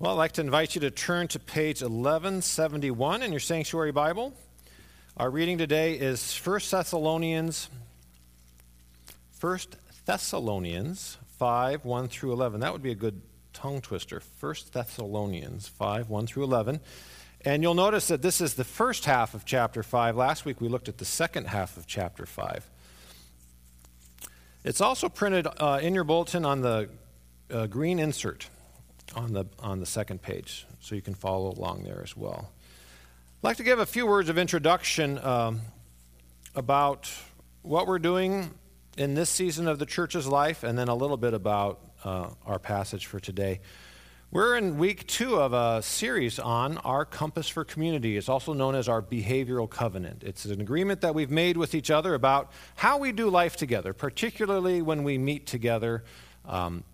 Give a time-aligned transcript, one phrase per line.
[0.00, 4.32] Well, I'd like to invite you to turn to page 1171 in your Sanctuary Bible.
[5.16, 7.68] Our reading today is 1 Thessalonians
[9.40, 9.58] 1
[10.06, 12.60] Thessalonians 5 1 through 11.
[12.60, 13.20] That would be a good
[13.52, 14.22] tongue twister.
[14.38, 16.78] 1 Thessalonians 5 1 through 11.
[17.44, 20.16] And you'll notice that this is the first half of chapter 5.
[20.16, 22.70] Last week we looked at the second half of chapter 5.
[24.62, 26.88] It's also printed uh, in your bulletin on the
[27.50, 28.48] uh, green insert
[29.14, 32.50] on the, on the second page, so you can follow along there as well.
[33.38, 35.60] I'd like to give a few words of introduction um,
[36.54, 37.10] about
[37.62, 38.52] what we're doing
[38.96, 42.58] in this season of the church's life, and then a little bit about uh, our
[42.58, 43.60] passage for today.
[44.30, 48.18] We're in week two of a series on our compass for community.
[48.18, 50.22] It's also known as our behavioral covenant.
[50.22, 53.94] It's an agreement that we've made with each other about how we do life together,
[53.94, 56.04] particularly when we meet together
[56.44, 56.84] um,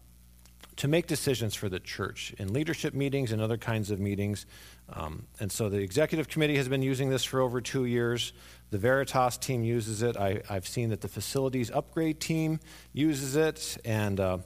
[0.77, 4.46] to make decisions for the church in leadership meetings and other kinds of meetings.
[4.92, 8.33] Um, and so the executive committee has been using this for over two years.
[8.70, 10.16] The Veritas team uses it.
[10.16, 12.58] I, have seen that the facilities upgrade team
[12.92, 13.78] uses it.
[13.84, 14.39] And uh,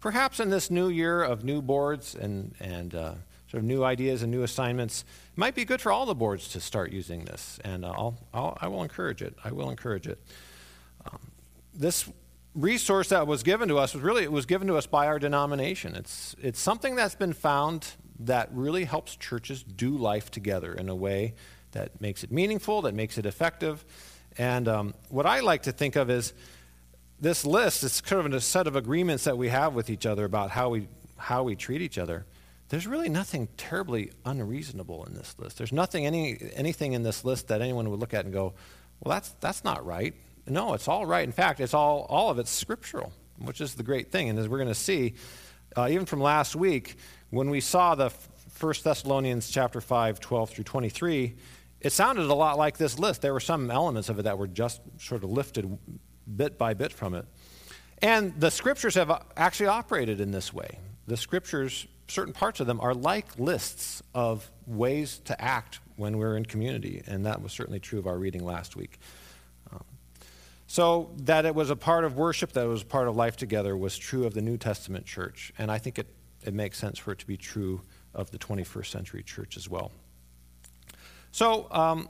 [0.00, 3.14] perhaps in this new year of new boards and, and uh,
[3.48, 6.48] sort of new ideas and new assignments, it might be good for all the boards
[6.48, 7.60] to start using this.
[7.64, 9.36] And uh, I'll, I'll, I will encourage it.
[9.44, 10.18] I will encourage it.
[11.10, 11.20] Um,
[11.72, 12.10] this
[12.56, 15.18] resource that was given to us was really it was given to us by our
[15.18, 15.94] denomination.
[15.94, 17.86] It's it's something that's been found
[18.20, 21.34] that really helps churches do life together in a way
[21.72, 23.84] that makes it meaningful, that makes it effective.
[24.38, 26.32] And um, what I like to think of is
[27.20, 27.84] this list.
[27.84, 30.70] It's kind of a set of agreements that we have with each other about how
[30.70, 32.26] we how we treat each other.
[32.68, 35.58] There's really nothing terribly unreasonable in this list.
[35.58, 38.54] There's nothing any anything in this list that anyone would look at and go,
[39.00, 40.14] well, that's that's not right.
[40.48, 41.24] No, it's all right.
[41.24, 44.28] In fact, it's all, all of it's scriptural, which is the great thing.
[44.28, 45.14] And as we're going to see,
[45.76, 46.96] uh, even from last week,
[47.30, 48.12] when we saw the
[48.60, 51.34] 1 Thessalonians chapter 5, 12 through 23,
[51.80, 53.22] it sounded a lot like this list.
[53.22, 55.78] There were some elements of it that were just sort of lifted
[56.36, 57.26] bit by bit from it.
[58.00, 60.78] And the scriptures have actually operated in this way.
[61.06, 66.36] The scriptures, certain parts of them, are like lists of ways to act when we're
[66.36, 67.02] in community.
[67.06, 68.98] And that was certainly true of our reading last week.
[70.68, 73.36] So, that it was a part of worship, that it was a part of life
[73.36, 75.52] together, was true of the New Testament church.
[75.58, 76.08] And I think it,
[76.44, 77.82] it makes sense for it to be true
[78.14, 79.92] of the 21st century church as well.
[81.30, 82.08] So, um,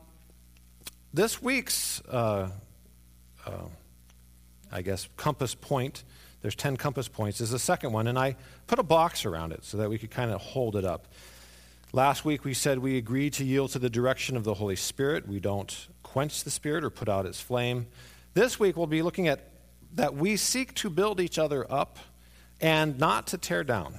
[1.12, 2.50] this week's, uh,
[3.44, 3.50] uh,
[4.70, 6.04] I guess, compass point,
[6.42, 8.06] there's 10 compass points, is the second one.
[8.06, 8.36] And I
[8.66, 11.08] put a box around it so that we could kind of hold it up.
[11.92, 15.26] Last week we said we agree to yield to the direction of the Holy Spirit.
[15.26, 17.86] We don't quench the Spirit or put out its flame.
[18.36, 19.48] This week we'll be looking at
[19.94, 21.98] that we seek to build each other up
[22.60, 23.98] and not to tear down.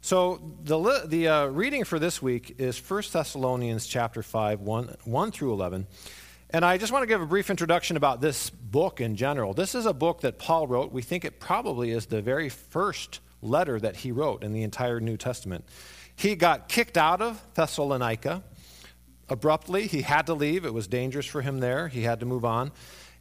[0.00, 5.30] So the, the uh, reading for this week is 1 Thessalonians chapter 5, 1, 1
[5.30, 5.86] through 11.
[6.50, 9.54] And I just want to give a brief introduction about this book in general.
[9.54, 10.90] This is a book that Paul wrote.
[10.90, 14.98] We think it probably is the very first letter that he wrote in the entire
[14.98, 15.64] New Testament.
[16.16, 18.42] He got kicked out of Thessalonica
[19.28, 19.86] abruptly.
[19.86, 20.64] He had to leave.
[20.64, 21.86] It was dangerous for him there.
[21.86, 22.72] He had to move on.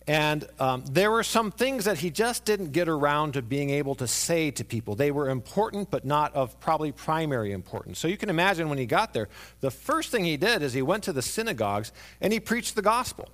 [0.08, 3.96] And um, there were some things that he just didn't get around to being able
[3.96, 4.96] to say to people.
[4.96, 8.00] They were important, but not of probably primary importance.
[8.00, 9.30] So you can imagine when he got there,
[9.60, 12.82] the first thing he did is he went to the synagogues and he preached the
[12.82, 13.30] gospel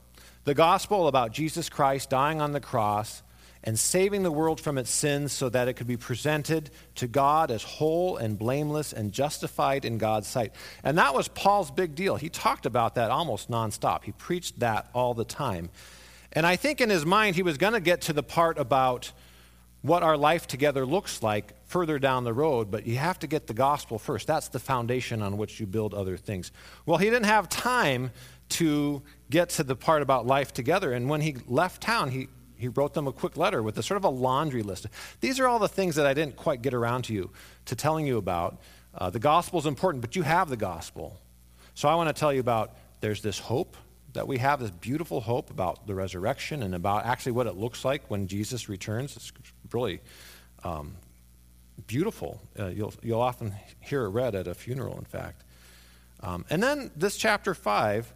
[0.47, 3.21] the gospel about Jesus Christ dying on the cross
[3.65, 7.51] and saving the world from its sins so that it could be presented to God
[7.51, 10.53] as whole and blameless and justified in God's sight.
[10.85, 12.15] And that was Paul's big deal.
[12.15, 15.69] He talked about that almost nonstop, he preached that all the time.
[16.37, 19.11] And I think in his mind, he was going to get to the part about
[19.81, 23.47] what our life together looks like further down the road, but you have to get
[23.47, 24.27] the gospel first.
[24.27, 26.51] That's the foundation on which you build other things.
[26.85, 28.11] Well, he didn't have time
[28.49, 30.93] to get to the part about life together.
[30.93, 33.97] And when he left town, he, he wrote them a quick letter with a sort
[33.97, 34.85] of a laundry list.
[35.21, 37.31] These are all the things that I didn't quite get around to you,
[37.65, 38.61] to telling you about.
[38.93, 41.19] Uh, the gospel is important, but you have the gospel.
[41.73, 43.75] So I want to tell you about there's this hope
[44.13, 47.85] that we have this beautiful hope about the resurrection and about actually what it looks
[47.85, 49.15] like when Jesus returns.
[49.15, 49.31] It's
[49.71, 49.99] really
[50.63, 50.95] um,
[51.85, 52.41] beautiful.
[52.57, 55.43] Uh, you'll, you'll often hear it read at a funeral, in fact.
[56.21, 58.13] Um, and then this chapter 5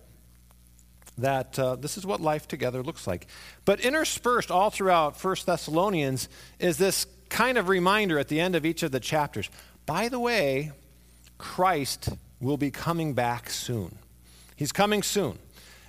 [1.18, 3.28] that uh, this is what life together looks like.
[3.66, 6.30] But interspersed all throughout First Thessalonians
[6.60, 9.50] is this kind of reminder at the end of each of the chapters.
[9.86, 10.72] By the way,
[11.38, 12.10] Christ
[12.40, 13.98] will be coming back soon.
[14.56, 15.38] He's coming soon.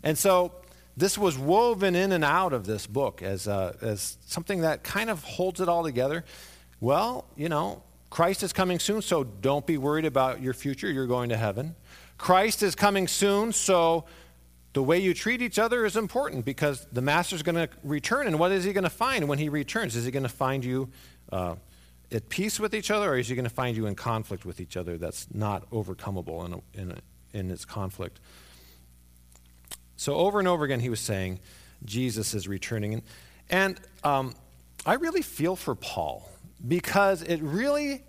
[0.02, 0.52] And so
[0.96, 5.10] this was woven in and out of this book as, uh, as something that kind
[5.10, 6.25] of holds it all together.
[6.81, 10.90] Well, you know, Christ is coming soon, so don't be worried about your future.
[10.90, 11.75] You're going to heaven.
[12.19, 14.04] Christ is coming soon, so
[14.75, 18.26] the way you treat each other is important because the master's going to return.
[18.26, 19.96] And what is he going to find when he returns?
[19.96, 20.90] Is he going to find you
[21.31, 21.56] uh,
[22.10, 24.60] at peace with each other, or is he going to find you in conflict with
[24.60, 28.20] each other that's not overcomable in, a, in, a, in its conflict?
[29.96, 31.40] So, over and over again, he was saying,
[31.84, 32.94] Jesus is returning.
[32.94, 33.02] And,
[33.50, 34.34] and um,
[34.86, 36.28] I really feel for Paul
[36.66, 38.02] because it really,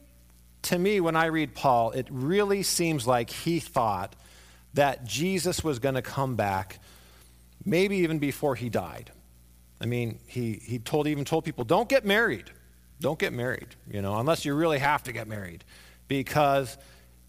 [0.64, 4.16] to me, when I read Paul, it really seems like he thought
[4.74, 6.80] that Jesus was going to come back
[7.66, 9.12] maybe even before he died.
[9.80, 12.50] I mean, he, he told, even told people, don't get married.
[13.00, 15.64] Don't get married, you know, unless you really have to get married.
[16.08, 16.78] Because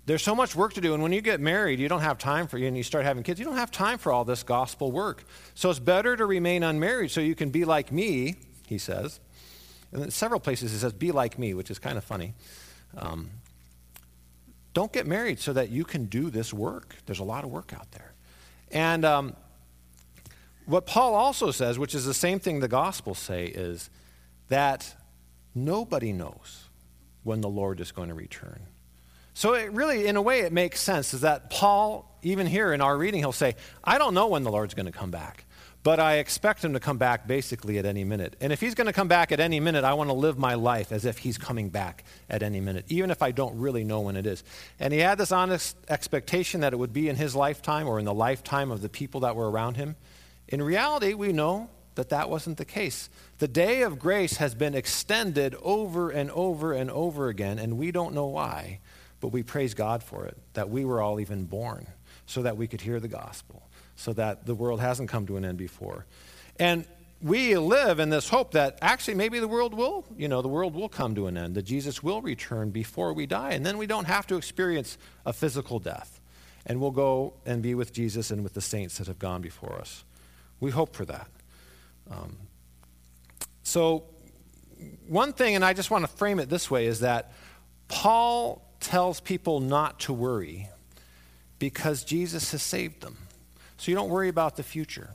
[0.07, 0.95] there's so much work to do.
[0.95, 3.23] And when you get married, you don't have time for, you and you start having
[3.23, 5.25] kids, you don't have time for all this gospel work.
[5.55, 8.37] So it's better to remain unmarried so you can be like me,
[8.67, 9.21] he says.
[9.93, 12.35] And in several places he says, be like me, which is kind of funny.
[12.97, 13.31] Um,
[14.75, 16.97] don't get married so that you can do this work.
[17.07, 18.13] There's a lot of work out there.
[18.73, 19.37] And um,
[20.67, 23.89] what Paul also says, which is the same thing the Gospels say, is
[24.49, 24.95] that
[25.55, 26.69] nobody knows
[27.23, 28.67] when the Lord is going to return.
[29.35, 32.81] So it really, in a way, it makes sense is that Paul, even here in
[32.81, 35.45] our reading, he'll say, I don't know when the Lord's going to come back.
[35.83, 38.37] But I expect him to come back basically at any minute.
[38.41, 40.55] And if he's going to come back at any minute, I want to live my
[40.55, 44.01] life as if he's coming back at any minute, even if I don't really know
[44.01, 44.43] when it is.
[44.81, 48.07] And he had this honest expectation that it would be in his lifetime or in
[48.07, 49.97] the lifetime of the people that were around him.
[50.49, 53.11] In reality, we know that that wasn't the case.
[53.39, 57.91] The day of grace has been extended over and over and over again, and we
[57.91, 58.81] don't know why,
[59.25, 61.87] but we praise God for it, that we were all even born
[62.27, 63.63] so that we could hear the gospel
[63.97, 66.05] so that the world hasn't come to an end before.
[66.59, 66.85] And
[67.23, 70.75] we live in this hope that actually maybe the world will, you know, the world
[70.75, 73.87] will come to an end, that Jesus will return before we die, and then we
[73.87, 76.21] don't have to experience a physical death.
[76.67, 79.79] And we'll go and be with Jesus and with the saints that have gone before
[79.81, 80.05] us.
[80.61, 81.29] We hope for that.
[82.11, 82.37] Um,
[83.63, 84.05] so,
[85.09, 87.33] one thing, and I just want to frame it this way, is that
[87.89, 90.69] Paul tells people not to worry
[91.59, 93.17] because Jesus has saved them.
[93.79, 95.11] So you don't worry about the future.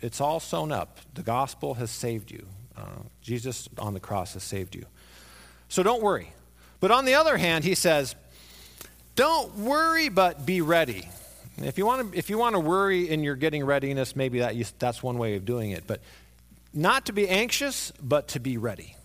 [0.00, 0.98] It's all sewn up.
[1.14, 2.46] The gospel has saved you.
[2.76, 2.86] Uh,
[3.20, 4.86] Jesus on the cross has saved you.
[5.68, 6.32] So don't worry.
[6.80, 8.14] But on the other hand, he says,
[9.16, 11.08] don't worry, but be ready.
[11.58, 14.54] If you want to, if you want to worry in your getting readiness, maybe that
[14.78, 15.84] that's one way of doing it.
[15.86, 16.00] But
[16.72, 18.96] not to be anxious, but to be ready.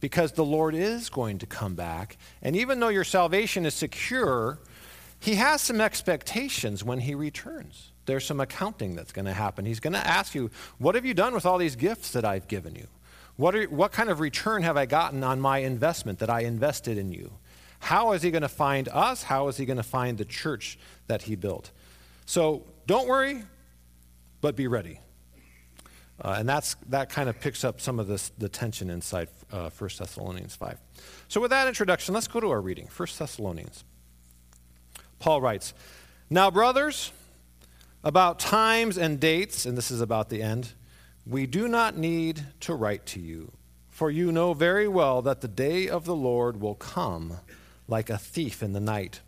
[0.00, 2.16] Because the Lord is going to come back.
[2.42, 4.58] And even though your salvation is secure,
[5.18, 9.66] He has some expectations when He returns there's some accounting that's going to happen.
[9.66, 12.48] He's going to ask you, What have you done with all these gifts that I've
[12.48, 12.86] given you?
[13.36, 16.96] What, are, what kind of return have I gotten on my investment that I invested
[16.96, 17.32] in you?
[17.80, 19.24] How is he going to find us?
[19.24, 20.78] How is he going to find the church
[21.08, 21.70] that he built?
[22.24, 23.42] So don't worry,
[24.40, 25.00] but be ready.
[26.20, 29.68] Uh, and that's, that kind of picks up some of this, the tension inside uh,
[29.70, 30.78] 1 Thessalonians 5.
[31.28, 33.84] So, with that introduction, let's go to our reading 1 Thessalonians.
[35.18, 35.74] Paul writes
[36.30, 37.12] Now, brothers,
[38.02, 40.72] about times and dates, and this is about the end,
[41.26, 43.52] we do not need to write to you,
[43.88, 47.40] for you know very well that the day of the Lord will come
[47.88, 49.20] like a thief in the night.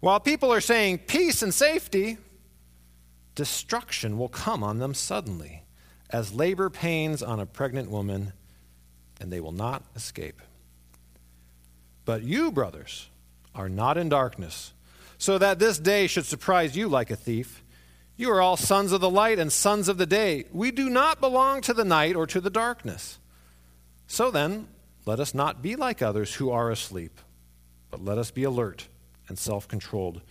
[0.00, 2.18] While people are saying peace and safety,
[3.34, 5.64] destruction will come on them suddenly,
[6.10, 8.32] as labor pains on a pregnant woman,
[9.20, 10.40] and they will not escape.
[12.04, 13.10] But you, brothers,
[13.54, 14.72] are not in darkness,
[15.18, 17.62] so that this day should surprise you like a thief.
[18.16, 20.44] You are all sons of the light and sons of the day.
[20.52, 23.18] We do not belong to the night or to the darkness.
[24.06, 24.68] So then,
[25.04, 27.20] let us not be like others who are asleep,
[27.90, 28.88] but let us be alert
[29.28, 30.22] and self controlled.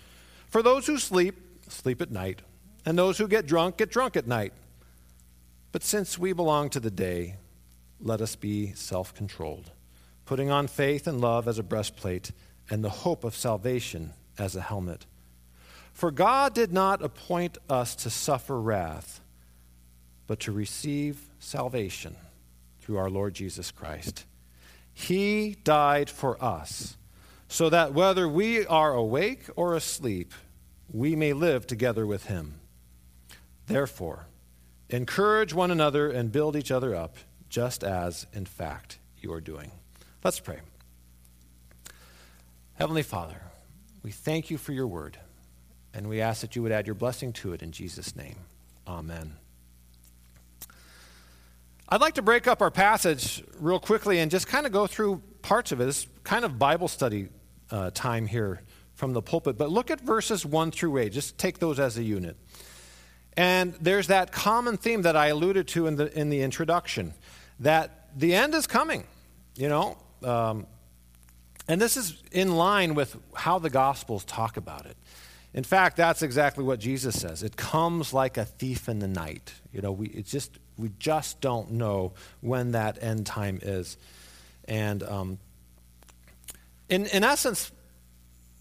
[0.49, 1.35] For those who sleep,
[1.69, 2.41] sleep at night,
[2.85, 4.53] and those who get drunk, get drunk at night.
[5.71, 7.35] But since we belong to the day,
[7.99, 9.71] let us be self controlled,
[10.25, 12.31] putting on faith and love as a breastplate,
[12.69, 15.05] and the hope of salvation as a helmet.
[15.93, 19.21] For God did not appoint us to suffer wrath,
[20.27, 22.15] but to receive salvation
[22.81, 24.25] through our Lord Jesus Christ.
[24.93, 26.97] He died for us,
[27.47, 30.33] so that whether we are awake or asleep,
[30.91, 32.59] we may live together with him.
[33.67, 34.27] Therefore,
[34.89, 37.15] encourage one another and build each other up,
[37.49, 39.71] just as, in fact, you are doing.
[40.23, 40.59] Let's pray.
[42.75, 43.41] Heavenly Father,
[44.03, 45.17] we thank you for your word.
[45.93, 48.35] And we ask that you would add your blessing to it in Jesus' name.
[48.87, 49.33] Amen.
[51.89, 55.21] I'd like to break up our passage real quickly and just kind of go through
[55.41, 55.87] parts of it.
[55.87, 57.29] It's kind of Bible study
[57.71, 58.61] uh, time here
[58.93, 59.57] from the pulpit.
[59.57, 61.11] But look at verses 1 through 8.
[61.11, 62.35] Just take those as a unit.
[63.37, 67.13] And there's that common theme that I alluded to in the, in the introduction
[67.59, 69.03] that the end is coming,
[69.55, 69.97] you know.
[70.23, 70.65] Um,
[71.67, 74.97] and this is in line with how the Gospels talk about it.
[75.53, 77.43] In fact, that's exactly what Jesus says.
[77.43, 79.53] It comes like a thief in the night.
[79.71, 83.97] You know, we, it's just, we just don't know when that end time is.
[84.67, 85.39] And um,
[86.89, 87.71] in, in essence,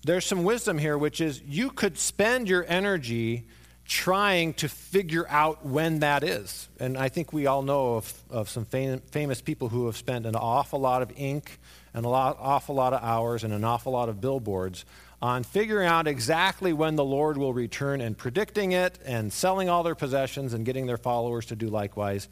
[0.05, 3.47] there's some wisdom here, which is you could spend your energy
[3.87, 6.69] trying to figure out when that is.
[6.81, 10.27] And I think we all know of, of some fam- famous people who have spent
[10.27, 11.59] an awful lot of ink
[11.95, 14.85] and an awful lot of hours and an awful lot of billboards
[15.23, 19.83] on figuring out exactly when the Lord will return and predicting it and selling all
[19.83, 22.29] their possessions and getting their followers to do likewise.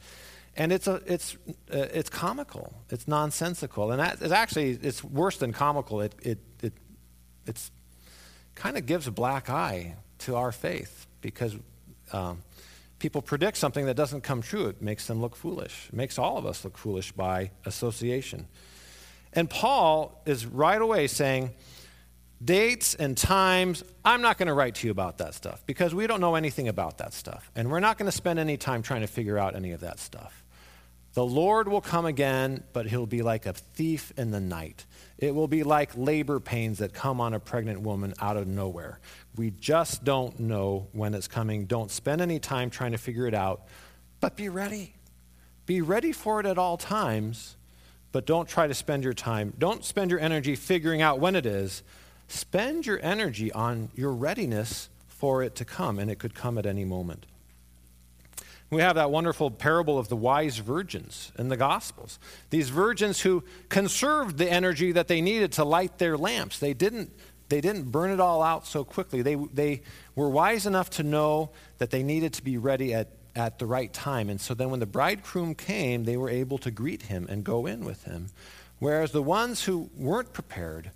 [0.56, 1.36] And it's, a, it's,
[1.72, 2.74] uh, it's comical.
[2.90, 3.90] It's nonsensical.
[3.90, 6.00] And that is actually, it's worse than comical.
[6.00, 6.72] It, it, it
[7.46, 7.70] it's
[8.54, 11.56] kind of gives a black eye to our faith because
[12.12, 12.42] um,
[12.98, 14.66] people predict something that doesn't come true.
[14.66, 15.88] It makes them look foolish.
[15.88, 18.46] It makes all of us look foolish by association.
[19.32, 21.52] And Paul is right away saying,
[22.44, 26.06] dates and times, I'm not going to write to you about that stuff because we
[26.06, 27.50] don't know anything about that stuff.
[27.56, 29.98] And we're not going to spend any time trying to figure out any of that
[29.98, 30.43] stuff.
[31.14, 34.84] The Lord will come again, but he'll be like a thief in the night.
[35.16, 38.98] It will be like labor pains that come on a pregnant woman out of nowhere.
[39.36, 41.66] We just don't know when it's coming.
[41.66, 43.62] Don't spend any time trying to figure it out,
[44.18, 44.96] but be ready.
[45.66, 47.56] Be ready for it at all times,
[48.10, 49.54] but don't try to spend your time.
[49.56, 51.84] Don't spend your energy figuring out when it is.
[52.26, 56.66] Spend your energy on your readiness for it to come, and it could come at
[56.66, 57.26] any moment.
[58.70, 62.18] We have that wonderful parable of the wise virgins in the Gospels.
[62.50, 66.58] These virgins who conserved the energy that they needed to light their lamps.
[66.58, 67.12] They didn't,
[67.48, 69.22] they didn't burn it all out so quickly.
[69.22, 69.82] They, they
[70.16, 73.92] were wise enough to know that they needed to be ready at, at the right
[73.92, 74.28] time.
[74.28, 77.66] And so then when the bridegroom came, they were able to greet him and go
[77.66, 78.28] in with him.
[78.80, 80.90] Whereas the ones who weren't prepared,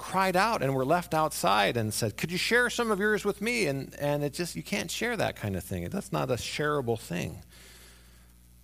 [0.00, 3.42] cried out and were left outside and said, Could you share some of yours with
[3.42, 3.66] me?
[3.66, 5.88] And, and it just, you can't share that kind of thing.
[5.90, 7.42] That's not a shareable thing.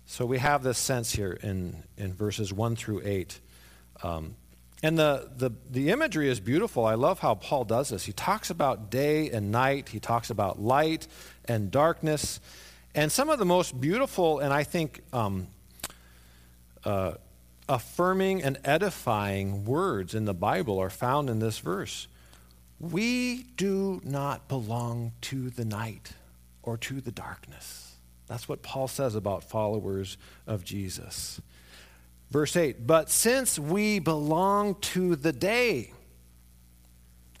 [0.07, 3.39] So we have this sense here in, in verses 1 through 8.
[4.01, 4.35] Um,
[4.81, 6.85] and the, the, the imagery is beautiful.
[6.85, 8.05] I love how Paul does this.
[8.05, 11.07] He talks about day and night, he talks about light
[11.45, 12.39] and darkness.
[12.95, 15.47] And some of the most beautiful and I think um,
[16.83, 17.13] uh,
[17.69, 22.07] affirming and edifying words in the Bible are found in this verse.
[22.79, 26.13] We do not belong to the night
[26.63, 27.95] or to the darkness.
[28.27, 31.41] That's what Paul says about followers of Jesus.
[32.29, 35.93] Verse 8, but since we belong to the day,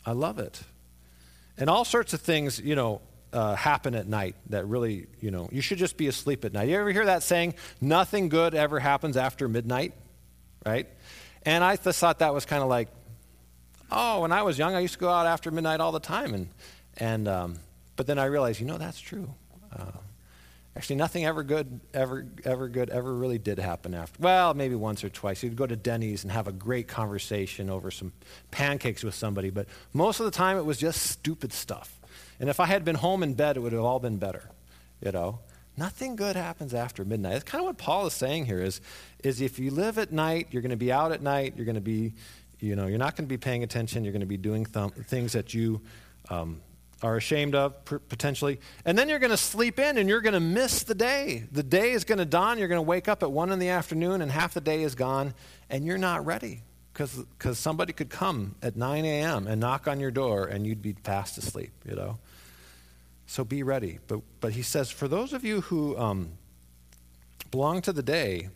[0.05, 0.61] I love it.
[1.57, 3.01] And all sorts of things, you know,
[3.33, 6.69] uh, happen at night that really, you know, you should just be asleep at night.
[6.69, 9.93] You ever hear that saying, nothing good ever happens after midnight?
[10.67, 10.87] Right?
[11.43, 12.89] And I just thought that was kind of like,
[13.91, 16.33] oh, when I was young, I used to go out after midnight all the time.
[16.33, 16.49] And,
[16.97, 17.59] and, um,
[17.95, 19.33] but then I realized, you know, that's true.
[19.71, 19.91] Uh,
[20.75, 24.21] actually, nothing ever good, ever, ever good, ever really did happen after.
[24.21, 25.41] Well, maybe once or twice.
[25.41, 28.11] You'd go to Denny's and have a great conversation over some
[28.51, 31.93] pancakes with somebody, but most of the time it was just stupid stuff.
[32.39, 34.49] And if I had been home in bed, it would have all been better,
[35.01, 35.39] you know.
[35.77, 37.33] Nothing good happens after midnight.
[37.33, 38.81] That's kind of what Paul is saying here is,
[39.23, 41.75] is if you live at night, you're going to be out at night, you're going
[41.75, 42.13] to be,
[42.59, 44.91] you know, you're not going to be paying attention, you're going to be doing th-
[45.05, 45.79] things that you
[46.31, 46.61] um,
[47.03, 48.59] are ashamed of potentially.
[48.85, 51.43] And then you're going to sleep in and you're going to miss the day.
[51.51, 53.69] The day is going to dawn, you're going to wake up at 1 in the
[53.69, 55.35] afternoon and half the day is gone
[55.69, 59.45] and you're not ready because somebody could come at 9 a.m.
[59.45, 62.17] and knock on your door and you'd be fast asleep, you know.
[63.27, 63.99] So be ready.
[64.07, 66.31] But, but he says, for those of you who um,
[67.51, 68.49] belong to the day,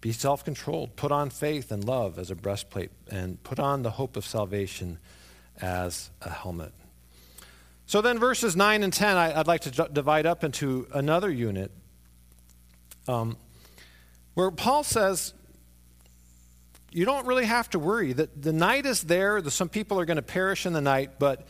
[0.00, 0.94] be self controlled.
[0.94, 4.98] Put on faith and love as a breastplate, and put on the hope of salvation
[5.60, 6.72] as a helmet.
[7.86, 11.70] So then, verses 9 and 10, I, would like to divide up into another unit
[13.08, 13.36] um,
[14.34, 15.32] where Paul says,
[16.90, 18.12] you don't really have to worry.
[18.12, 19.40] that the night is there.
[19.40, 21.46] The, some people are going to perish in the night, but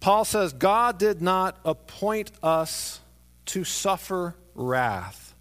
[0.00, 3.00] Paul says, God did not appoint us
[3.46, 5.34] to suffer wrath.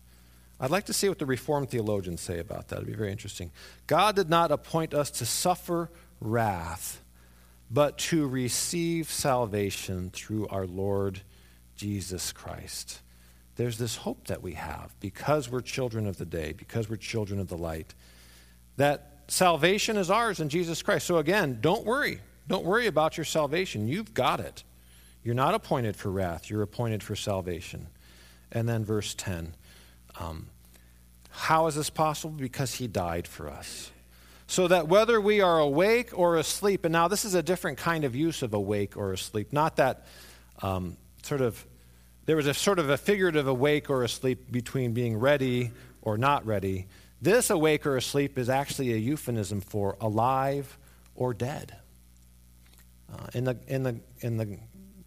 [0.59, 2.77] I'd like to see what the Reformed theologians say about that.
[2.77, 3.51] It'd be very interesting.
[3.87, 5.89] God did not appoint us to suffer
[6.19, 7.01] wrath,
[7.71, 11.21] but to receive salvation through our Lord
[11.77, 12.99] Jesus Christ.
[13.55, 17.39] There's this hope that we have because we're children of the day, because we're children
[17.39, 17.93] of the light,
[18.75, 21.07] that salvation is ours in Jesus Christ.
[21.07, 22.19] So again, don't worry.
[22.49, 23.87] Don't worry about your salvation.
[23.87, 24.63] You've got it.
[25.23, 27.87] You're not appointed for wrath, you're appointed for salvation.
[28.51, 29.53] And then verse 10
[30.19, 30.47] um,
[31.29, 32.35] How is this possible?
[32.35, 33.91] Because he died for us.
[34.47, 38.03] So that whether we are awake or asleep, and now this is a different kind
[38.03, 40.07] of use of awake or asleep, not that
[40.63, 41.63] um, sort of,
[42.25, 45.69] there was a sort of a figurative awake or asleep between being ready
[46.01, 46.87] or not ready.
[47.21, 50.79] This awake or asleep is actually a euphemism for alive
[51.13, 51.78] or dead.
[53.11, 54.57] Uh, in, the, in, the, in the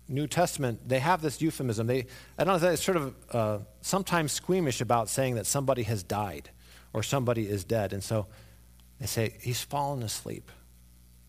[0.08, 1.86] New Testament, they have this euphemism.
[1.86, 2.06] They,
[2.38, 6.50] I don't know, it's sort of uh, sometimes squeamish about saying that somebody has died
[6.92, 7.92] or somebody is dead.
[7.92, 8.26] And so
[9.00, 10.50] they say, he's fallen asleep.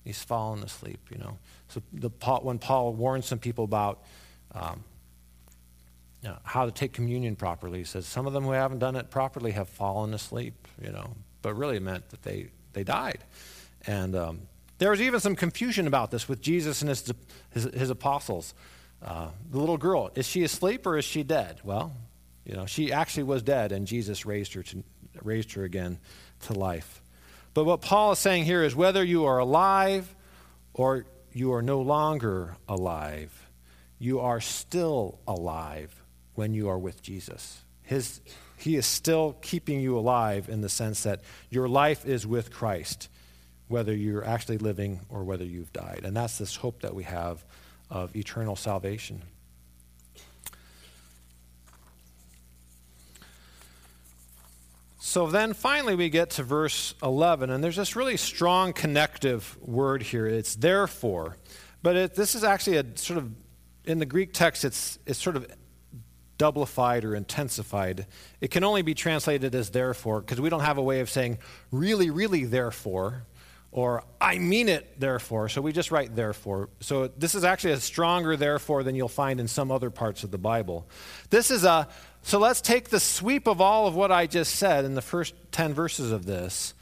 [0.03, 1.37] He's fallen asleep, you know.
[1.69, 2.09] So the,
[2.41, 4.03] when Paul warns some people about
[4.53, 4.83] um,
[6.23, 7.79] you know, how to take communion properly.
[7.79, 11.15] He says some of them who haven't done it properly have fallen asleep, you know,
[11.41, 13.23] but really meant that they, they died.
[13.85, 14.41] And um,
[14.83, 17.13] there was even some confusion about this with Jesus and his,
[17.51, 18.53] his, his apostles.
[19.01, 21.61] Uh, the little girl, is she asleep or is she dead?
[21.63, 21.93] Well,
[22.43, 24.83] you know, she actually was dead, and Jesus raised her, to,
[25.21, 25.99] raised her again
[26.47, 27.01] to life.
[27.53, 30.13] But what Paul is saying here is whether you are alive
[30.73, 33.49] or you are no longer alive,
[33.99, 36.03] you are still alive
[36.35, 37.61] when you are with Jesus.
[37.83, 38.19] His,
[38.57, 43.07] he is still keeping you alive in the sense that your life is with Christ,
[43.73, 46.01] whether you're actually living or whether you've died.
[46.03, 47.43] And that's this hope that we have
[47.89, 49.23] of eternal salvation.
[54.99, 60.03] So then finally we get to verse 11, and there's this really strong connective word
[60.03, 60.27] here.
[60.27, 61.37] It's therefore.
[61.81, 63.31] But it, this is actually a sort of,
[63.85, 65.47] in the Greek text, it's, it's sort of
[66.37, 68.05] doublified or intensified.
[68.39, 71.39] It can only be translated as therefore because we don't have a way of saying
[71.71, 73.25] really, really therefore
[73.73, 75.49] or I mean it therefore.
[75.49, 76.69] So we just write therefore.
[76.79, 80.31] So this is actually a stronger therefore than you'll find in some other parts of
[80.31, 80.87] the Bible.
[81.29, 81.89] This is a
[82.21, 85.33] so let's take the sweep of all of what I just said in the first
[85.51, 86.73] 10 verses of this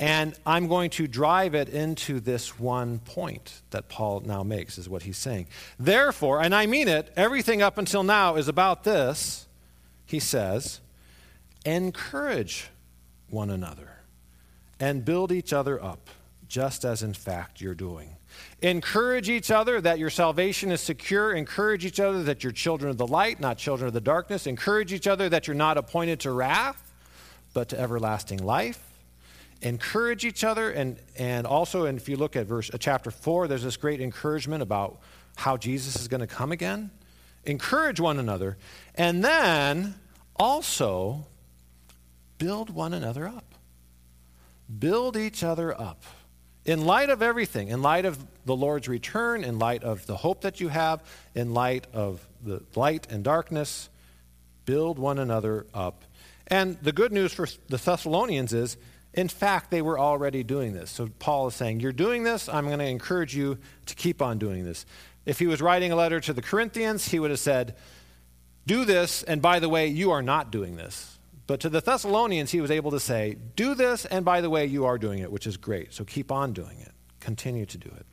[0.00, 4.88] and I'm going to drive it into this one point that Paul now makes, is
[4.88, 5.46] what he's saying.
[5.78, 9.46] Therefore, and I mean it, everything up until now is about this,
[10.04, 10.80] he says,
[11.64, 12.70] encourage
[13.30, 13.90] one another
[14.80, 16.10] and build each other up,
[16.52, 18.14] just as in fact you're doing.
[18.60, 21.32] Encourage each other that your salvation is secure.
[21.32, 24.46] Encourage each other that you're children of the light, not children of the darkness.
[24.46, 26.92] Encourage each other that you're not appointed to wrath,
[27.54, 28.78] but to everlasting life
[29.62, 33.46] encourage each other and, and also and if you look at verse uh, chapter 4
[33.46, 34.98] there's this great encouragement about
[35.36, 36.90] how jesus is going to come again
[37.44, 38.58] encourage one another
[38.96, 39.94] and then
[40.34, 41.24] also
[42.38, 43.54] build one another up
[44.80, 46.02] build each other up
[46.64, 50.42] in light of everything in light of the lord's return in light of the hope
[50.42, 51.02] that you have
[51.34, 53.88] in light of the light and darkness
[54.64, 56.04] build one another up
[56.46, 58.76] and the good news for the thessalonians is
[59.14, 60.90] in fact, they were already doing this.
[60.90, 62.48] So Paul is saying, You're doing this.
[62.48, 64.86] I'm going to encourage you to keep on doing this.
[65.26, 67.76] If he was writing a letter to the Corinthians, he would have said,
[68.66, 71.18] Do this, and by the way, you are not doing this.
[71.46, 74.66] But to the Thessalonians, he was able to say, Do this, and by the way,
[74.66, 75.92] you are doing it, which is great.
[75.92, 76.92] So keep on doing it.
[77.20, 78.06] Continue to do it.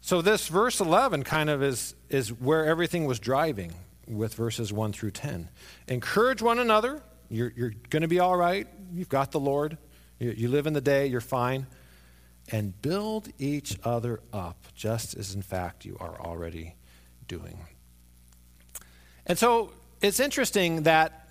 [0.00, 3.72] So this verse 11 kind of is, is where everything was driving
[4.06, 5.48] with verses 1 through 10.
[5.88, 8.66] Encourage one another you're, you're going to be all right.
[8.92, 9.78] You've got the Lord.
[10.18, 11.06] You, you live in the day.
[11.06, 11.66] You're fine.
[12.52, 16.74] And build each other up, just as in fact you are already
[17.26, 17.58] doing.
[19.26, 21.28] And so it's interesting that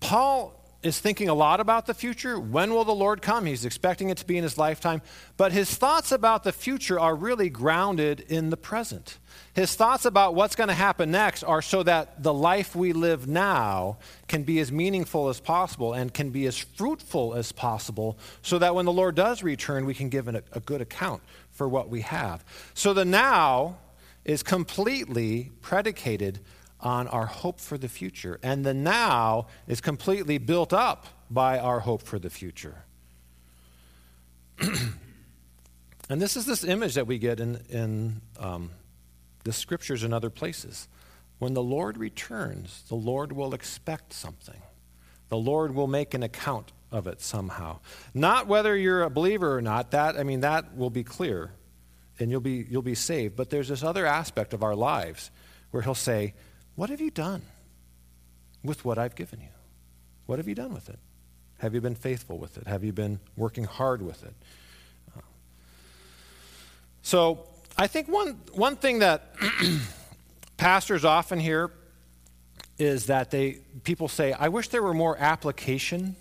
[0.00, 2.38] Paul is thinking a lot about the future.
[2.38, 3.46] When will the Lord come?
[3.46, 5.00] He's expecting it to be in his lifetime.
[5.38, 9.18] But his thoughts about the future are really grounded in the present.
[9.54, 13.26] His thoughts about what's going to happen next are so that the life we live
[13.26, 13.96] now
[14.28, 18.74] can be as meaningful as possible and can be as fruitful as possible so that
[18.74, 22.02] when the Lord does return, we can give a, a good account for what we
[22.02, 22.44] have.
[22.74, 23.78] So the now
[24.24, 26.40] is completely predicated
[26.84, 28.38] on our hope for the future.
[28.42, 32.84] And the now is completely built up by our hope for the future.
[34.60, 38.70] and this is this image that we get in, in um,
[39.44, 40.86] the scriptures and other places.
[41.38, 44.60] When the Lord returns, the Lord will expect something.
[45.30, 47.80] The Lord will make an account of it somehow.
[48.12, 51.52] Not whether you're a believer or not, that I mean that will be clear
[52.20, 55.32] and you'll be you'll be saved, but there's this other aspect of our lives
[55.72, 56.34] where he'll say,
[56.76, 57.42] what have you done
[58.62, 59.48] with what I've given you?
[60.26, 60.98] What have you done with it?
[61.58, 62.66] Have you been faithful with it?
[62.66, 64.34] Have you been working hard with it?
[65.16, 65.20] Oh.
[67.02, 69.34] So I think one, one thing that
[70.56, 71.70] pastors often hear
[72.78, 76.16] is that they people say, I wish there were more application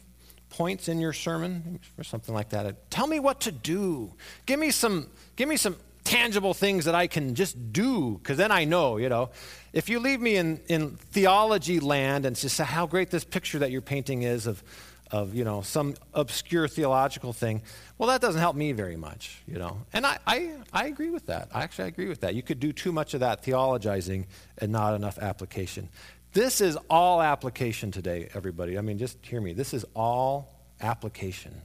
[0.50, 2.90] points in your sermon or something like that.
[2.92, 4.14] Tell me what to do.
[4.46, 8.52] Give me some give me some tangible things that I can just do, because then
[8.52, 9.30] I know, you know.
[9.72, 13.60] If you leave me in, in theology land and just say how great this picture
[13.60, 14.64] that you're painting is of
[15.12, 17.62] of you know some obscure theological thing
[18.00, 19.78] well that doesn't help me very much you know.
[19.94, 21.50] And I, I, I agree with that.
[21.54, 22.34] I actually agree with that.
[22.34, 24.26] You could do too much of that theologizing
[24.58, 25.90] and not enough application.
[26.32, 28.78] This is all application today everybody.
[28.78, 29.54] I mean just hear me.
[29.54, 30.50] This is all
[30.82, 31.62] application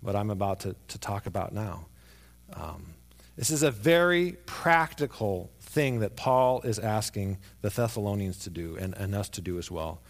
[0.00, 1.86] what i'm about to, to talk about now.
[2.54, 2.94] Um,
[3.40, 8.94] this is a very practical thing that paul is asking the thessalonians to do and,
[8.96, 10.00] and us to do as well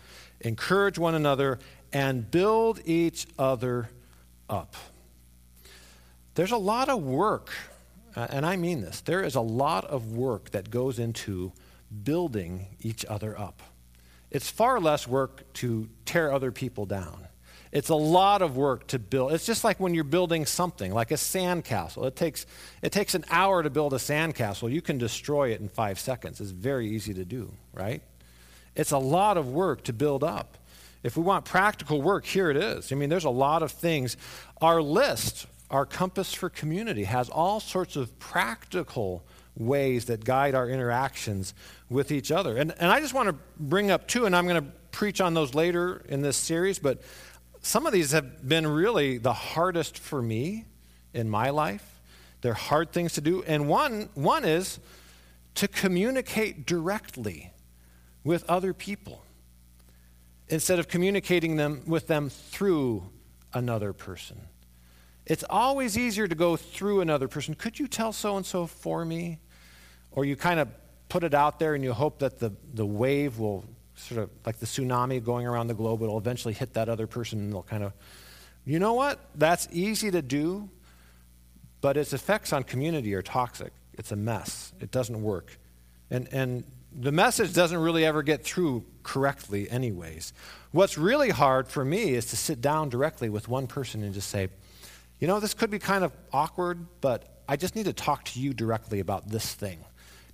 [0.41, 1.59] encourage one another
[1.93, 3.91] and build each other
[4.49, 4.77] up.
[6.35, 7.53] There's a lot of work,
[8.17, 11.53] uh, and I mean this, there is a lot of work that goes into
[12.05, 13.63] building each other up.
[14.31, 17.27] It's far less work to tear other people down.
[17.73, 19.33] It's a lot of work to build.
[19.33, 22.05] It's just like when you're building something, like a sandcastle.
[22.07, 22.47] It takes,
[22.83, 24.73] it takes an hour to build a sandcastle.
[24.73, 26.41] You can destroy it in five seconds.
[26.41, 28.03] It's very easy to do, right?
[28.75, 30.59] It's a lot of work to build up.
[31.03, 32.93] If we want practical work, here it is.
[32.93, 34.17] I mean, there's a lot of things.
[34.61, 39.25] Our list, our compass for community, has all sorts of practical
[39.57, 41.55] ways that guide our interactions
[41.89, 42.57] with each other.
[42.57, 45.35] And, and I just want to bring up two, and I'm going to preach on
[45.35, 47.01] those later in this series, but
[47.63, 50.65] some of these have been really the hardest for me
[51.13, 52.01] in my life.
[52.41, 53.43] They're hard things to do.
[53.43, 54.79] And one, one is
[55.57, 57.53] to communicate directly
[58.25, 59.25] with other people
[60.49, 63.09] instead of communicating them with them through
[63.53, 64.41] another person.
[65.27, 67.55] It's always easier to go through another person.
[67.55, 69.39] Could you tell so and so for me?
[70.11, 70.69] Or you kind of
[71.09, 73.65] put it out there and you hope that the, the wave will
[74.01, 77.39] sort of like the tsunami going around the globe, it'll eventually hit that other person
[77.41, 77.93] and they'll kind of,
[78.65, 79.21] you know what?
[79.35, 80.69] That's easy to do,
[81.81, 83.73] but its effects on community are toxic.
[83.95, 84.73] It's a mess.
[84.81, 85.59] It doesn't work.
[86.11, 90.33] And, and the message doesn't really ever get through correctly, anyways.
[90.73, 94.29] What's really hard for me is to sit down directly with one person and just
[94.29, 94.49] say,
[95.19, 98.41] you know, this could be kind of awkward, but I just need to talk to
[98.41, 99.85] you directly about this thing.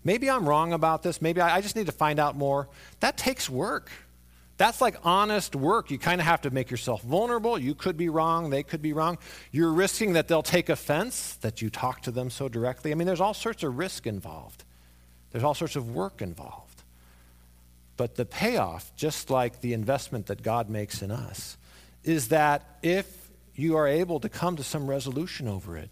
[0.06, 1.20] Maybe I'm wrong about this.
[1.20, 2.68] Maybe I, I just need to find out more.
[3.00, 3.90] That takes work.
[4.56, 5.90] That's like honest work.
[5.90, 7.58] You kind of have to make yourself vulnerable.
[7.58, 8.50] You could be wrong.
[8.50, 9.18] They could be wrong.
[9.50, 12.92] You're risking that they'll take offense that you talk to them so directly.
[12.92, 14.62] I mean, there's all sorts of risk involved.
[15.32, 16.84] There's all sorts of work involved.
[17.96, 21.56] But the payoff, just like the investment that God makes in us,
[22.04, 25.90] is that if you are able to come to some resolution over it,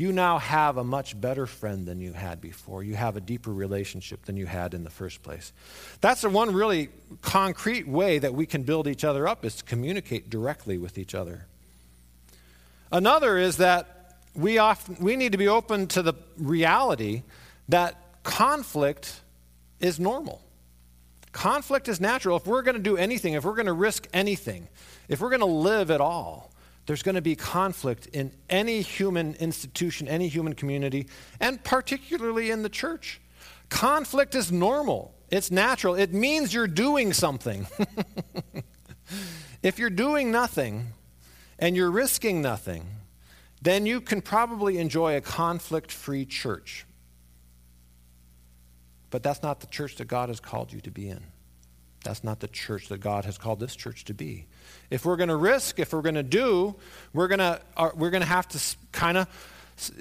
[0.00, 2.84] you now have a much better friend than you had before.
[2.84, 5.52] You have a deeper relationship than you had in the first place.
[6.00, 6.88] That's the one really
[7.20, 11.14] concrete way that we can build each other up is to communicate directly with each
[11.14, 11.46] other.
[12.92, 17.22] Another is that we often we need to be open to the reality
[17.68, 19.20] that conflict
[19.80, 20.40] is normal.
[21.32, 22.36] Conflict is natural.
[22.36, 24.68] If we're going to do anything, if we're going to risk anything,
[25.08, 26.50] if we're going to live at all,
[26.88, 31.06] there's going to be conflict in any human institution, any human community,
[31.38, 33.20] and particularly in the church.
[33.68, 35.94] Conflict is normal, it's natural.
[35.94, 37.66] It means you're doing something.
[39.62, 40.94] if you're doing nothing
[41.58, 42.86] and you're risking nothing,
[43.60, 46.86] then you can probably enjoy a conflict free church.
[49.10, 51.22] But that's not the church that God has called you to be in.
[52.02, 54.46] That's not the church that God has called this church to be.
[54.90, 56.74] If we're going to risk, if we're going to do,
[57.12, 59.28] we're going to uh, we're going to have to kind of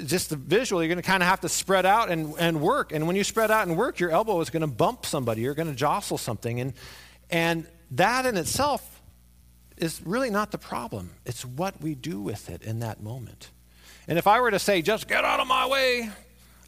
[0.06, 2.92] just the visual, you're going to kind of have to spread out and, and work.
[2.92, 5.42] And when you spread out and work, your elbow is going to bump somebody.
[5.42, 6.60] You're going to jostle something.
[6.60, 6.74] And,
[7.30, 9.02] and that in itself
[9.78, 11.12] is really not the problem.
[11.26, 13.52] It's what we do with it in that moment.
[14.08, 16.10] And if I were to say, just get out of my way,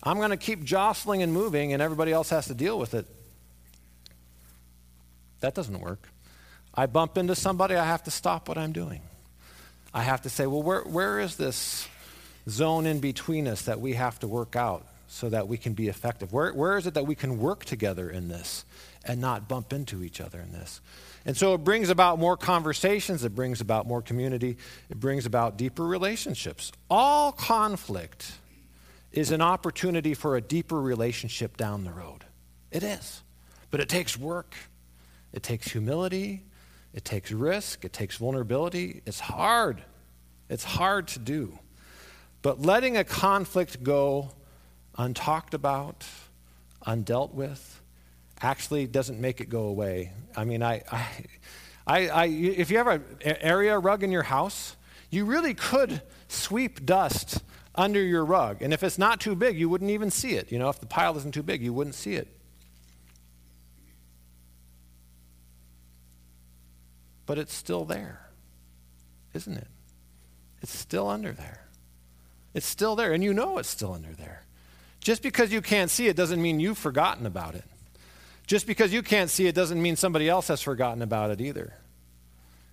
[0.03, 3.07] I'm going to keep jostling and moving, and everybody else has to deal with it.
[5.39, 6.09] That doesn't work.
[6.73, 9.01] I bump into somebody, I have to stop what I'm doing.
[9.93, 11.87] I have to say, well, where, where is this
[12.47, 15.87] zone in between us that we have to work out so that we can be
[15.87, 16.31] effective?
[16.31, 18.65] Where, where is it that we can work together in this
[19.03, 20.79] and not bump into each other in this?
[21.25, 24.57] And so it brings about more conversations, it brings about more community,
[24.89, 26.71] it brings about deeper relationships.
[26.89, 28.31] All conflict
[29.11, 32.25] is an opportunity for a deeper relationship down the road.
[32.71, 33.21] It is.
[33.71, 34.55] But it takes work,
[35.33, 36.43] it takes humility,
[36.93, 39.01] it takes risk, it takes vulnerability.
[39.05, 39.83] It's hard.
[40.49, 41.59] It's hard to do.
[42.41, 44.31] But letting a conflict go
[44.97, 46.05] untalked about,
[46.85, 47.81] undealt with,
[48.41, 50.13] actually doesn't make it go away.
[50.35, 51.07] I mean, I, I,
[51.85, 54.75] I, I if you have an area rug in your house,
[55.09, 57.43] you really could sweep dust
[57.75, 58.61] under your rug.
[58.61, 60.51] And if it's not too big, you wouldn't even see it.
[60.51, 62.27] You know, if the pile isn't too big, you wouldn't see it.
[67.29, 68.21] But it's still there,
[69.35, 69.67] isn't it?
[70.63, 71.67] It's still under there.
[72.55, 74.41] It's still there, and you know it's still under there.
[74.99, 77.65] Just because you can't see it doesn't mean you've forgotten about it.
[78.47, 81.75] Just because you can't see it doesn't mean somebody else has forgotten about it either.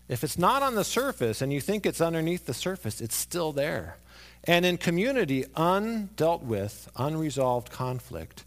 [0.09, 3.53] If it's not on the surface and you think it's underneath the surface, it's still
[3.53, 3.99] there.
[4.45, 8.47] And in community, undealt with, unresolved conflict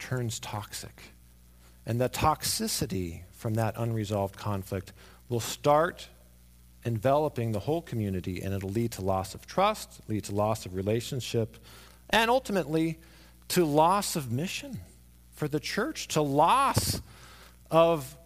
[0.00, 1.02] turns toxic.
[1.86, 4.92] And the toxicity from that unresolved conflict
[5.28, 6.08] will start
[6.84, 10.74] enveloping the whole community, and it'll lead to loss of trust, lead to loss of
[10.74, 11.56] relationship,
[12.10, 12.98] and ultimately
[13.48, 14.78] to loss of mission
[15.34, 17.00] for the church, to loss
[17.70, 18.16] of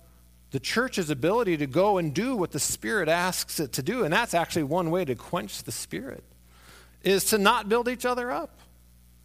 [0.50, 4.04] the church's ability to go and do what the Spirit asks it to do.
[4.04, 6.24] And that's actually one way to quench the Spirit
[7.02, 8.58] is to not build each other up.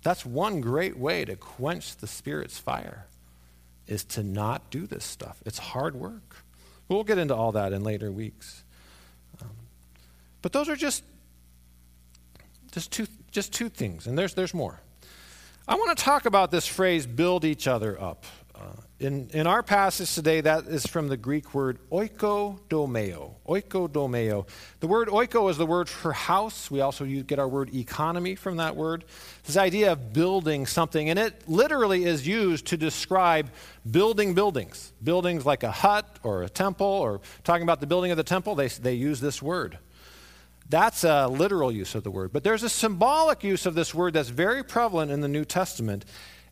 [0.03, 3.07] That's one great way to quench the Spirit's fire,
[3.87, 5.41] is to not do this stuff.
[5.45, 6.37] It's hard work.
[6.87, 8.63] We'll get into all that in later weeks.
[9.41, 9.49] Um,
[10.41, 11.03] but those are just,
[12.71, 14.79] just, two, just two things, and there's, there's more.
[15.67, 18.25] I want to talk about this phrase, build each other up.
[18.97, 23.33] In, in our passage today, that is from the Greek word oikodomeo.
[23.45, 24.47] Oikodomeo.
[24.79, 26.71] The word oiko is the word for house.
[26.71, 29.03] We also get our word economy from that word.
[29.43, 33.49] This idea of building something, and it literally is used to describe
[33.89, 34.93] building buildings.
[35.03, 38.55] Buildings like a hut or a temple, or talking about the building of the temple,
[38.55, 39.77] they, they use this word.
[40.69, 42.31] That's a literal use of the word.
[42.31, 46.05] But there's a symbolic use of this word that's very prevalent in the New Testament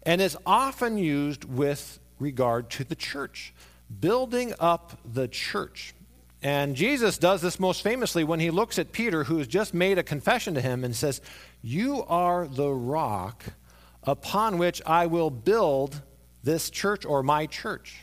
[0.05, 3.53] and is often used with regard to the church,
[3.99, 5.93] building up the church.
[6.41, 9.97] And Jesus does this most famously when he looks at Peter, who has just made
[9.97, 11.21] a confession to him, and says,
[11.61, 13.43] You are the rock
[14.01, 16.01] upon which I will build
[16.43, 17.99] this church or my church.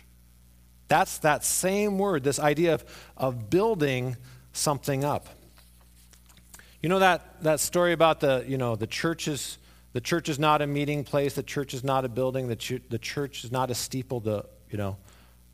[0.88, 2.84] That's that same word, this idea of,
[3.16, 4.16] of building
[4.52, 5.28] something up.
[6.82, 9.58] You know that, that story about the, you know, the churches
[9.92, 11.34] the church is not a meeting place.
[11.34, 12.48] The church is not a building.
[12.48, 14.20] The, ch- the church is not a steeple.
[14.20, 14.96] The, you know,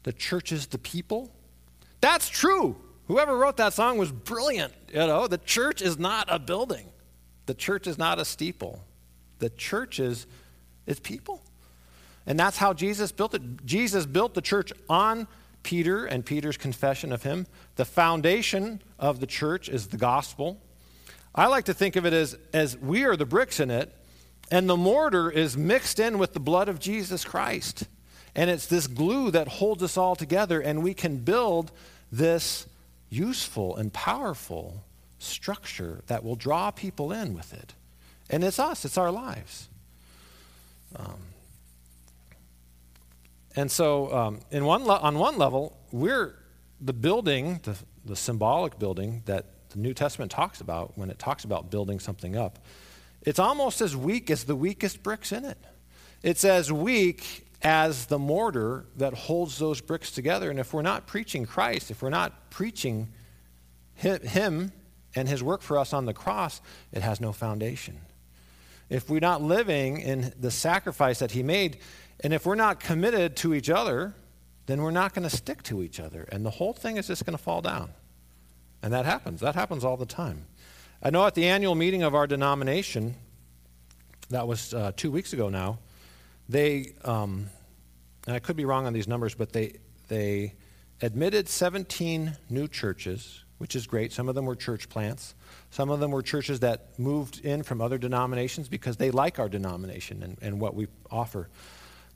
[0.03, 1.31] the church is the people.
[2.01, 2.77] That's true.
[3.09, 4.73] Whoever wrote that song was brilliant.
[4.89, 6.87] You know, the church is not a building.
[7.47, 8.85] The church is not a steeple.
[9.39, 10.27] The church is,
[10.87, 11.43] is people.
[12.27, 13.65] And that's how Jesus built it.
[13.65, 15.29] Jesus built the church on
[15.63, 17.47] Peter and Peter's confession of him.
[17.77, 20.61] The foundation of the church is the gospel.
[21.35, 23.95] I like to think of it as, as we are the bricks in it,
[24.51, 27.89] and the mortar is mixed in with the blood of Jesus Christ.
[28.35, 31.73] And it's this glue that holds us all together, and we can build
[32.13, 32.67] this
[33.09, 34.85] useful and powerful
[35.19, 37.73] structure that will draw people in with it.
[38.29, 39.69] And it's us, it's our lives.
[40.95, 41.19] Um,
[43.55, 46.37] and so, um, in one le- on one level, we're
[46.81, 51.45] the building, the, the symbolic building that the New Testament talks about when it talks
[51.45, 52.59] about building something up
[53.27, 55.59] it's almost as weak as the weakest bricks in it.
[56.23, 60.49] It's as weak as the mortar that holds those bricks together.
[60.49, 63.09] And if we're not preaching Christ, if we're not preaching
[63.95, 64.73] Him
[65.15, 66.61] and His work for us on the cross,
[66.93, 67.99] it has no foundation.
[68.89, 71.79] If we're not living in the sacrifice that He made,
[72.21, 74.15] and if we're not committed to each other,
[74.67, 76.29] then we're not going to stick to each other.
[76.31, 77.91] And the whole thing is just going to fall down.
[78.83, 79.41] And that happens.
[79.41, 80.47] That happens all the time.
[81.03, 83.17] I know at the annual meeting of our denomination,
[84.31, 85.79] that was uh, two weeks ago now,
[86.49, 87.51] they, um,
[88.27, 89.79] and I could be wrong on these numbers, but they,
[90.09, 90.55] they
[91.03, 94.13] admitted 17 new churches, which is great.
[94.13, 95.35] Some of them were church plants.
[95.71, 99.51] Some of them were churches that moved in from other denominations because they like our
[99.51, 101.51] denomination and, and what we offer.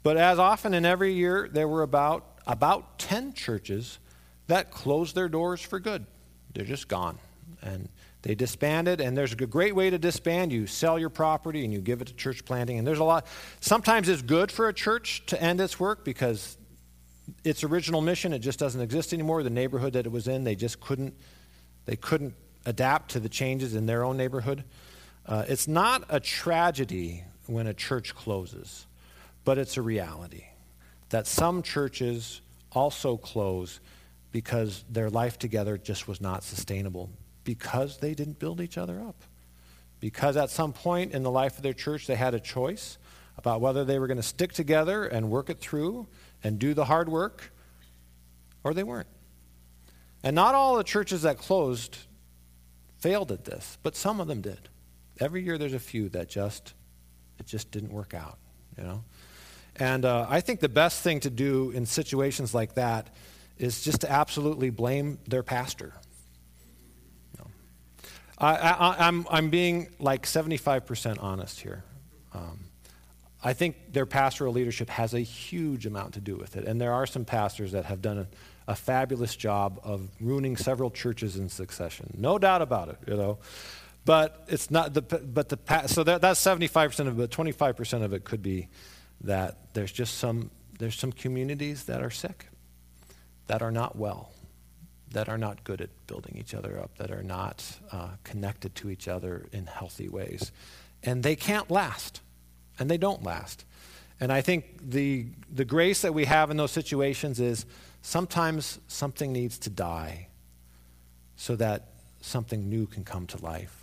[0.02, 3.98] But as often in every year, there were about, about 10 churches
[4.46, 6.06] that closed their doors for good.
[6.54, 7.18] They're just gone.
[7.62, 7.90] And
[8.22, 10.52] they disbanded, and there's a great way to disband.
[10.52, 12.78] You sell your property and you give it to church planting.
[12.78, 13.26] And there's a lot,
[13.60, 16.58] sometimes it's good for a church to end its work because
[17.44, 19.42] its original mission, it just doesn't exist anymore.
[19.42, 21.14] The neighborhood that it was in, they just couldn't,
[21.86, 22.34] they couldn't
[22.66, 24.64] adapt to the changes in their own neighborhood.
[25.24, 28.86] Uh, it's not a tragedy when a church closes,
[29.44, 30.44] but it's a reality
[31.08, 33.80] that some churches also close
[34.30, 37.10] because their life together just was not sustainable
[37.44, 39.22] because they didn't build each other up.
[39.98, 42.98] Because at some point in the life of their church, they had a choice
[43.36, 46.06] about whether they were going to stick together and work it through
[46.42, 47.52] and do the hard work,
[48.64, 49.08] or they weren't.
[50.22, 51.98] And not all the churches that closed
[52.98, 54.68] failed at this, but some of them did.
[55.18, 56.74] Every year there's a few that just
[57.38, 58.38] it just didn't work out,
[58.76, 59.02] you know.
[59.76, 63.08] And uh, I think the best thing to do in situations like that
[63.56, 65.94] is just to absolutely blame their pastor.
[68.40, 71.84] I, I'm, I'm being like 75% honest here.
[72.32, 72.60] Um,
[73.42, 76.64] I think their pastoral leadership has a huge amount to do with it.
[76.64, 78.26] And there are some pastors that have done a,
[78.68, 82.14] a fabulous job of ruining several churches in succession.
[82.16, 83.38] No doubt about it, you know.
[84.04, 88.12] But it's not the but the so that, that's 75% of it, but 25% of
[88.14, 88.68] it could be
[89.22, 92.46] that there's just some there's some communities that are sick,
[93.46, 94.32] that are not well,
[95.12, 98.90] that are not good at building each other up, that are not uh, connected to
[98.90, 100.52] each other in healthy ways,
[101.02, 102.20] and they can't last,
[102.78, 103.64] and they don't last.
[104.20, 107.66] And I think the the grace that we have in those situations is
[108.02, 110.28] Sometimes something needs to die
[111.36, 111.88] so that
[112.20, 113.76] something new can come to life.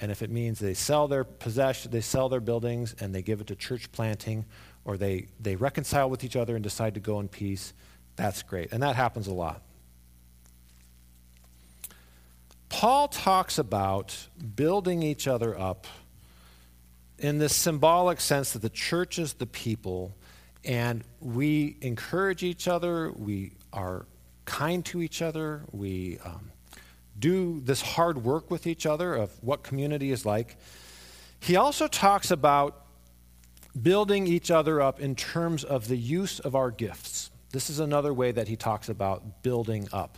[0.00, 3.40] And if it means they sell their possession, they sell their buildings and they give
[3.40, 4.46] it to church planting,
[4.84, 7.72] or they, they reconcile with each other and decide to go in peace,
[8.16, 8.72] that's great.
[8.72, 9.62] And that happens a lot.
[12.72, 14.16] Paul talks about
[14.56, 15.86] building each other up
[17.18, 20.16] in this symbolic sense that the church is the people
[20.64, 24.06] and we encourage each other, we are
[24.46, 26.50] kind to each other, we um,
[27.18, 30.56] do this hard work with each other of what community is like.
[31.40, 32.86] He also talks about
[33.80, 37.30] building each other up in terms of the use of our gifts.
[37.50, 40.16] This is another way that he talks about building up.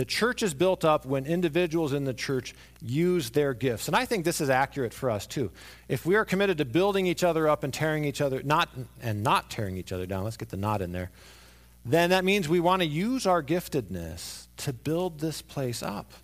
[0.00, 3.86] The church is built up when individuals in the church use their gifts.
[3.86, 5.50] And I think this is accurate for us too.
[5.90, 8.70] If we are committed to building each other up and tearing each other not
[9.02, 11.10] and not tearing each other down, let's get the not in there.
[11.84, 16.14] Then that means we want to use our giftedness to build this place up.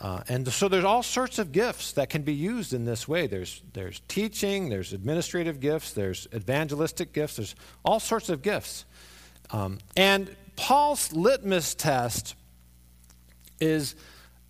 [0.00, 3.28] Uh, and so there's all sorts of gifts that can be used in this way.
[3.28, 8.84] There's, there's teaching, there's administrative gifts, there's evangelistic gifts, there's all sorts of gifts.
[9.52, 12.34] Um, and Paul's litmus test
[13.60, 13.94] is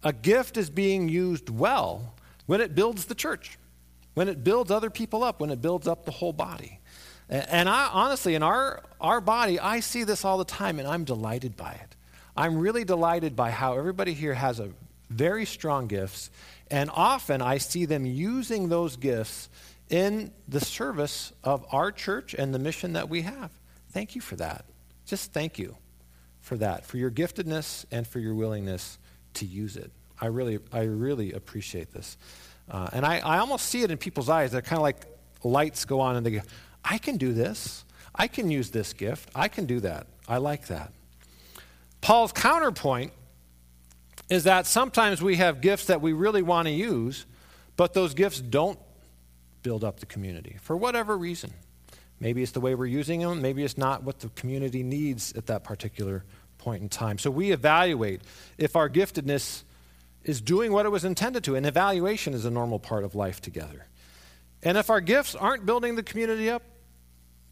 [0.03, 2.15] a gift is being used well
[2.47, 3.59] when it builds the church,
[4.15, 6.81] when it builds other people up, when it builds up the whole body.
[7.29, 11.05] And I honestly, in our, our body, I see this all the time and I'm
[11.05, 11.97] delighted by it.
[12.37, 14.71] I'm really delighted by how everybody here has a
[15.11, 16.31] very strong gifts,
[16.71, 19.49] and often I see them using those gifts
[19.89, 23.51] in the service of our church and the mission that we have.
[23.91, 24.67] Thank you for that.
[25.07, 25.77] Just thank you
[26.47, 28.99] for that, for your giftedness and for your willingness
[29.35, 29.91] to use it.
[30.21, 32.17] I really, I really appreciate this.
[32.71, 34.53] Uh, and I, I almost see it in people's eyes.
[34.53, 35.07] They're kind of like
[35.43, 36.43] lights go on and they go,
[36.85, 37.85] I can do this.
[38.15, 39.29] I can use this gift.
[39.35, 40.07] I can do that.
[40.29, 40.93] I like that.
[42.01, 43.13] Paul's counterpoint
[44.31, 47.27] is that sometimes we have gifts that we really want to use,
[47.77, 48.79] but those gifts don't
[49.65, 51.53] build up the community for whatever reason.
[52.21, 55.47] Maybe it's the way we're using them, maybe it's not what the community needs at
[55.47, 56.25] that particular
[56.59, 57.19] point in time.
[57.19, 58.23] So we evaluate
[58.59, 59.63] if our giftedness
[60.25, 61.55] is doing what it was intended to.
[61.55, 63.87] And evaluation is a normal part of life together.
[64.63, 66.63] And if our gifts aren't building the community up,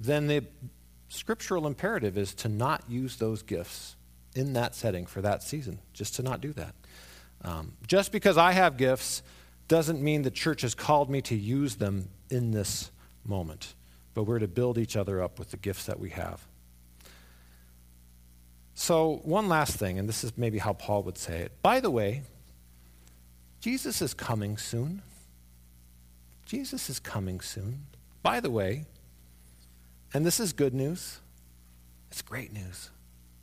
[0.01, 0.45] then the
[1.09, 3.95] scriptural imperative is to not use those gifts
[4.35, 6.75] in that setting for that season, just to not do that.
[7.43, 9.23] Um, just because I have gifts
[9.69, 12.91] doesn't mean the church has called me to use them in this
[13.25, 13.75] moment,
[14.15, 16.47] but we're to build each other up with the gifts that we have.
[18.75, 21.53] So, one last thing, and this is maybe how Paul would say it.
[21.63, 22.23] By the way,
[23.61, 25.03] Jesus is coming soon.
[26.47, 27.87] Jesus is coming soon.
[28.23, 28.85] By the way,
[30.13, 31.21] and this is good news.
[32.11, 32.91] It's great news.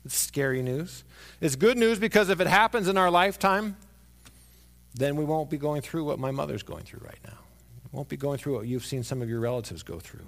[0.04, 1.04] It's scary news.
[1.40, 3.76] It's good news because if it happens in our lifetime,
[4.94, 7.38] then we won't be going through what my mother's going through right now.
[7.84, 10.26] We won't be going through what you've seen some of your relatives go through.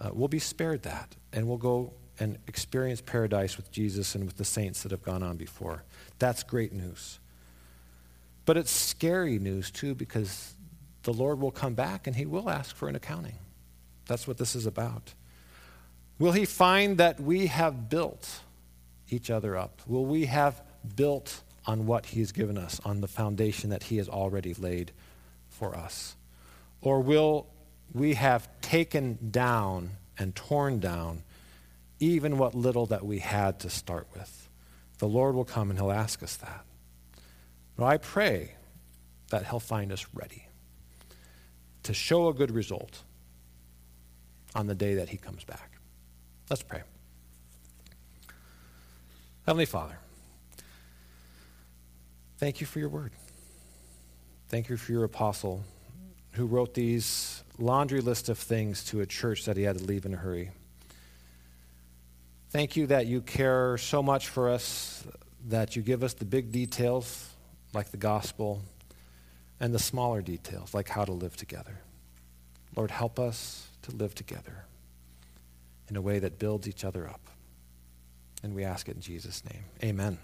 [0.00, 4.36] Uh, we'll be spared that, and we'll go and experience paradise with Jesus and with
[4.36, 5.84] the saints that have gone on before.
[6.18, 7.18] That's great news.
[8.44, 10.54] But it's scary news, too, because
[11.04, 13.38] the Lord will come back and he will ask for an accounting.
[14.06, 15.14] That's what this is about.
[16.18, 18.40] Will he find that we have built
[19.08, 19.80] each other up?
[19.86, 20.62] Will we have
[20.96, 24.92] built on what he has given us, on the foundation that he has already laid
[25.48, 26.16] for us?
[26.80, 27.46] Or will
[27.92, 31.22] we have taken down and torn down
[31.98, 34.42] even what little that we had to start with
[35.02, 36.64] the Lord will come and he'll ask us that.
[37.76, 38.52] But I pray
[39.30, 40.46] that he'll find us ready
[41.82, 43.02] to show a good result
[44.54, 45.72] on the day that he comes back.
[46.48, 46.82] Let's pray.
[49.44, 49.98] Heavenly Father,
[52.38, 53.10] thank you for your word.
[54.50, 55.64] Thank you for your apostle
[56.34, 60.04] who wrote these laundry list of things to a church that he had to leave
[60.06, 60.50] in a hurry.
[62.50, 65.04] Thank you that you care so much for us,
[65.48, 67.30] that you give us the big details
[67.72, 68.60] like the gospel
[69.58, 71.78] and the smaller details like how to live together.
[72.76, 74.64] Lord, help us to live together
[75.88, 77.20] in a way that builds each other up.
[78.42, 79.64] And we ask it in Jesus' name.
[79.82, 80.18] Amen.